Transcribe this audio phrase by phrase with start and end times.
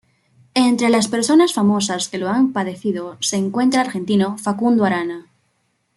[0.55, 5.27] Entre las personas famosas que lo han padecido se encuentra el argentino Facundo Arana.